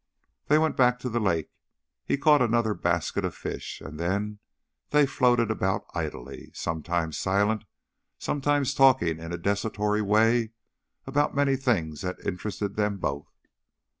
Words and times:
They 0.47 0.57
went 0.57 0.75
back 0.77 0.97
to 1.01 1.09
the 1.09 1.19
lake. 1.19 1.51
He 2.07 2.17
caught 2.17 2.41
another 2.41 2.73
basket 2.73 3.23
of 3.23 3.35
fish, 3.35 3.81
and 3.81 3.99
then 3.99 4.39
they 4.89 5.05
floated 5.05 5.51
about 5.51 5.85
idly, 5.93 6.49
sometimes 6.55 7.19
silent, 7.19 7.65
sometimes 8.17 8.73
talking 8.73 9.19
in 9.19 9.31
a 9.31 9.37
desultory 9.37 10.01
way 10.01 10.53
about 11.05 11.35
many 11.35 11.55
things 11.55 12.01
that 12.01 12.15
interested 12.25 12.77
them 12.77 12.97
both. 12.97 13.29